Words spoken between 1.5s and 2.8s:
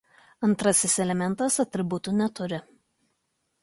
atributų neturi.